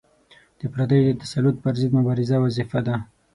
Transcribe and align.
د 0.59 0.61
پردیو 0.73 1.07
د 1.15 1.19
تسلط 1.23 1.55
پر 1.63 1.73
ضد 1.79 1.91
مبارزه 1.97 2.37
وظیفه 2.39 2.79
ده. 2.87 2.95